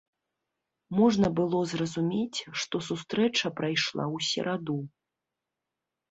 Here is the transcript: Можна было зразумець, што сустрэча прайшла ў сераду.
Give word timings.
Можна 0.99 1.27
было 1.39 1.59
зразумець, 1.73 2.39
што 2.61 2.75
сустрэча 2.87 3.51
прайшла 3.59 4.05
ў 4.05 4.17
сераду. 4.29 4.79